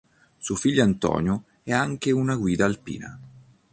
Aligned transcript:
Suo 0.39 0.55
figlio 0.55 0.81
Antonio 0.81 1.43
è 1.61 1.71
anche 1.73 2.09
una 2.09 2.35
guida 2.35 2.65
alpina. 2.65 3.19